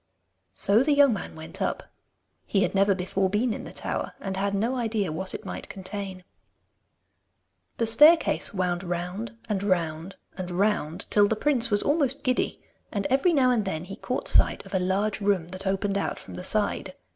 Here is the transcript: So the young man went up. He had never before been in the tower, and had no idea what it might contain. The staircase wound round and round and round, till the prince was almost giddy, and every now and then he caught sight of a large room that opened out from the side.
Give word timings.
So 0.55 0.81
the 0.81 0.95
young 0.95 1.13
man 1.13 1.35
went 1.35 1.61
up. 1.61 1.91
He 2.47 2.63
had 2.63 2.73
never 2.73 2.95
before 2.95 3.29
been 3.29 3.53
in 3.53 3.65
the 3.65 3.71
tower, 3.71 4.13
and 4.19 4.35
had 4.35 4.55
no 4.55 4.75
idea 4.75 5.11
what 5.11 5.35
it 5.35 5.45
might 5.45 5.69
contain. 5.69 6.23
The 7.77 7.85
staircase 7.85 8.51
wound 8.51 8.81
round 8.83 9.37
and 9.47 9.61
round 9.61 10.15
and 10.35 10.49
round, 10.49 11.05
till 11.11 11.27
the 11.27 11.35
prince 11.35 11.69
was 11.69 11.83
almost 11.83 12.23
giddy, 12.23 12.63
and 12.91 13.05
every 13.11 13.31
now 13.31 13.51
and 13.51 13.63
then 13.63 13.83
he 13.83 13.95
caught 13.95 14.27
sight 14.27 14.65
of 14.65 14.73
a 14.73 14.79
large 14.79 15.21
room 15.21 15.49
that 15.49 15.67
opened 15.67 15.99
out 15.99 16.17
from 16.17 16.33
the 16.33 16.43
side. 16.43 16.95